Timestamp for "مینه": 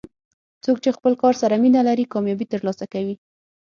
1.63-1.81